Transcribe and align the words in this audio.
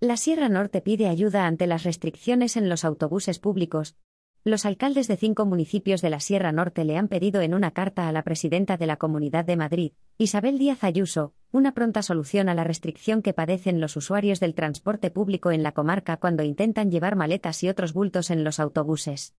La 0.00 0.16
Sierra 0.16 0.48
Norte 0.48 0.80
pide 0.80 1.08
ayuda 1.08 1.48
ante 1.48 1.66
las 1.66 1.82
restricciones 1.82 2.56
en 2.56 2.68
los 2.68 2.84
autobuses 2.84 3.40
públicos. 3.40 3.96
Los 4.44 4.64
alcaldes 4.64 5.08
de 5.08 5.16
cinco 5.16 5.44
municipios 5.44 6.02
de 6.02 6.08
la 6.08 6.20
Sierra 6.20 6.52
Norte 6.52 6.84
le 6.84 6.96
han 6.96 7.08
pedido 7.08 7.40
en 7.40 7.52
una 7.52 7.72
carta 7.72 8.08
a 8.08 8.12
la 8.12 8.22
presidenta 8.22 8.76
de 8.76 8.86
la 8.86 8.96
Comunidad 8.96 9.44
de 9.44 9.56
Madrid, 9.56 9.92
Isabel 10.16 10.56
Díaz 10.56 10.84
Ayuso, 10.84 11.34
una 11.50 11.74
pronta 11.74 12.02
solución 12.02 12.48
a 12.48 12.54
la 12.54 12.62
restricción 12.62 13.22
que 13.22 13.32
padecen 13.32 13.80
los 13.80 13.96
usuarios 13.96 14.38
del 14.38 14.54
transporte 14.54 15.10
público 15.10 15.50
en 15.50 15.64
la 15.64 15.72
comarca 15.72 16.16
cuando 16.16 16.44
intentan 16.44 16.92
llevar 16.92 17.16
maletas 17.16 17.64
y 17.64 17.68
otros 17.68 17.92
bultos 17.92 18.30
en 18.30 18.44
los 18.44 18.60
autobuses. 18.60 19.34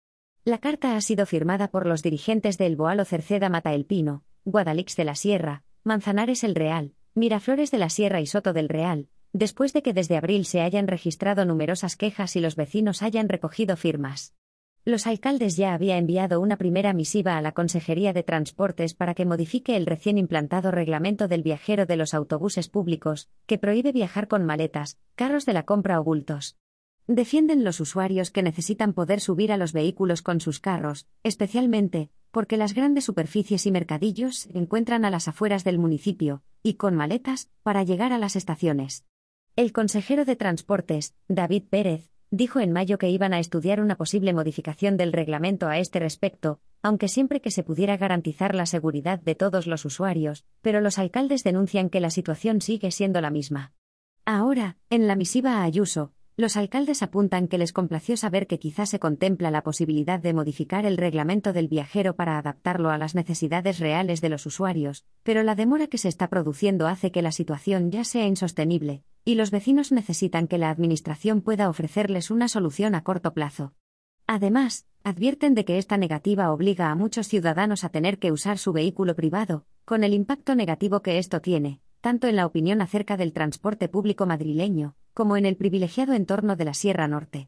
La 0.44 0.58
carta 0.58 0.96
ha 0.96 1.00
sido 1.02 1.24
firmada 1.26 1.68
por 1.68 1.86
los 1.86 2.02
dirigentes 2.02 2.58
de 2.58 2.74
Boalo 2.74 3.04
Cerceda 3.04 3.48
Mata 3.48 3.74
El 3.74 3.84
Pino, 3.84 4.24
Guadalix 4.44 4.96
de 4.96 5.04
la 5.04 5.14
Sierra, 5.14 5.62
Manzanares 5.84 6.42
el 6.42 6.56
Real, 6.56 6.94
Miraflores 7.14 7.70
de 7.70 7.78
la 7.78 7.90
Sierra 7.90 8.20
y 8.20 8.26
Soto 8.26 8.52
del 8.52 8.68
Real, 8.68 9.08
después 9.32 9.72
de 9.72 9.82
que 9.82 9.92
desde 9.92 10.16
abril 10.16 10.44
se 10.44 10.60
hayan 10.60 10.88
registrado 10.88 11.44
numerosas 11.44 11.96
quejas 11.96 12.36
y 12.36 12.40
los 12.40 12.56
vecinos 12.56 13.02
hayan 13.02 13.28
recogido 13.28 13.76
firmas. 13.76 14.34
Los 14.84 15.06
alcaldes 15.06 15.56
ya 15.56 15.74
había 15.74 15.98
enviado 15.98 16.40
una 16.40 16.56
primera 16.56 16.94
misiva 16.94 17.36
a 17.36 17.42
la 17.42 17.52
Consejería 17.52 18.14
de 18.14 18.22
Transportes 18.22 18.94
para 18.94 19.14
que 19.14 19.26
modifique 19.26 19.76
el 19.76 19.84
recién 19.84 20.16
implantado 20.16 20.70
reglamento 20.70 21.28
del 21.28 21.42
viajero 21.42 21.84
de 21.84 21.96
los 21.96 22.14
autobuses 22.14 22.68
públicos, 22.68 23.28
que 23.46 23.58
prohíbe 23.58 23.92
viajar 23.92 24.28
con 24.28 24.46
maletas, 24.46 24.98
carros 25.14 25.44
de 25.44 25.52
la 25.52 25.64
compra 25.64 26.00
o 26.00 26.04
bultos. 26.04 26.56
Defienden 27.06 27.64
los 27.64 27.80
usuarios 27.80 28.30
que 28.30 28.42
necesitan 28.42 28.92
poder 28.92 29.20
subir 29.20 29.52
a 29.52 29.56
los 29.58 29.72
vehículos 29.72 30.22
con 30.22 30.40
sus 30.40 30.60
carros, 30.60 31.06
especialmente, 31.22 32.10
porque 32.30 32.56
las 32.56 32.74
grandes 32.74 33.04
superficies 33.04 33.66
y 33.66 33.70
mercadillos 33.70 34.38
se 34.38 34.56
encuentran 34.56 35.04
a 35.04 35.10
las 35.10 35.28
afueras 35.28 35.64
del 35.64 35.78
municipio, 35.78 36.42
y 36.62 36.74
con 36.74 36.94
maletas, 36.94 37.50
para 37.62 37.82
llegar 37.82 38.12
a 38.12 38.18
las 38.18 38.36
estaciones. 38.36 39.04
El 39.58 39.72
consejero 39.72 40.24
de 40.24 40.36
Transportes, 40.36 41.16
David 41.26 41.64
Pérez, 41.68 42.12
dijo 42.30 42.60
en 42.60 42.70
mayo 42.70 42.96
que 42.96 43.10
iban 43.10 43.34
a 43.34 43.40
estudiar 43.40 43.80
una 43.80 43.96
posible 43.96 44.32
modificación 44.32 44.96
del 44.96 45.12
reglamento 45.12 45.66
a 45.66 45.78
este 45.78 45.98
respecto, 45.98 46.60
aunque 46.80 47.08
siempre 47.08 47.40
que 47.40 47.50
se 47.50 47.64
pudiera 47.64 47.96
garantizar 47.96 48.54
la 48.54 48.66
seguridad 48.66 49.18
de 49.18 49.34
todos 49.34 49.66
los 49.66 49.84
usuarios, 49.84 50.44
pero 50.62 50.80
los 50.80 50.96
alcaldes 51.00 51.42
denuncian 51.42 51.90
que 51.90 51.98
la 51.98 52.10
situación 52.10 52.60
sigue 52.60 52.92
siendo 52.92 53.20
la 53.20 53.30
misma. 53.30 53.72
Ahora, 54.24 54.76
en 54.90 55.08
la 55.08 55.16
misiva 55.16 55.56
a 55.56 55.64
Ayuso, 55.64 56.12
los 56.36 56.56
alcaldes 56.56 57.02
apuntan 57.02 57.48
que 57.48 57.58
les 57.58 57.72
complació 57.72 58.16
saber 58.16 58.46
que 58.46 58.60
quizá 58.60 58.86
se 58.86 59.00
contempla 59.00 59.50
la 59.50 59.64
posibilidad 59.64 60.20
de 60.20 60.34
modificar 60.34 60.86
el 60.86 60.96
reglamento 60.96 61.52
del 61.52 61.66
viajero 61.66 62.14
para 62.14 62.38
adaptarlo 62.38 62.90
a 62.90 62.98
las 62.98 63.16
necesidades 63.16 63.80
reales 63.80 64.20
de 64.20 64.28
los 64.28 64.46
usuarios, 64.46 65.04
pero 65.24 65.42
la 65.42 65.56
demora 65.56 65.88
que 65.88 65.98
se 65.98 66.06
está 66.06 66.28
produciendo 66.28 66.86
hace 66.86 67.10
que 67.10 67.22
la 67.22 67.32
situación 67.32 67.90
ya 67.90 68.04
sea 68.04 68.28
insostenible, 68.28 69.02
y 69.28 69.34
los 69.34 69.50
vecinos 69.50 69.92
necesitan 69.92 70.48
que 70.48 70.56
la 70.56 70.70
Administración 70.70 71.42
pueda 71.42 71.68
ofrecerles 71.68 72.30
una 72.30 72.48
solución 72.48 72.94
a 72.94 73.04
corto 73.04 73.34
plazo. 73.34 73.74
Además, 74.26 74.86
advierten 75.04 75.54
de 75.54 75.66
que 75.66 75.76
esta 75.76 75.98
negativa 75.98 76.50
obliga 76.50 76.90
a 76.90 76.94
muchos 76.94 77.28
ciudadanos 77.28 77.84
a 77.84 77.90
tener 77.90 78.18
que 78.18 78.32
usar 78.32 78.56
su 78.56 78.72
vehículo 78.72 79.14
privado, 79.14 79.66
con 79.84 80.02
el 80.02 80.14
impacto 80.14 80.54
negativo 80.54 81.02
que 81.02 81.18
esto 81.18 81.42
tiene, 81.42 81.82
tanto 82.00 82.26
en 82.26 82.36
la 82.36 82.46
opinión 82.46 82.80
acerca 82.80 83.18
del 83.18 83.34
transporte 83.34 83.90
público 83.90 84.24
madrileño, 84.24 84.96
como 85.12 85.36
en 85.36 85.44
el 85.44 85.56
privilegiado 85.56 86.14
entorno 86.14 86.56
de 86.56 86.64
la 86.64 86.72
Sierra 86.72 87.06
Norte. 87.06 87.46